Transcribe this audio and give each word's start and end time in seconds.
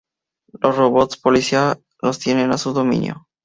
Los 0.53 0.77
robots 0.77 1.15
policía 1.17 1.79
los 2.01 2.17
tiene 2.17 2.45
a 2.45 2.57
su 2.57 2.73
dominio. 2.73 3.27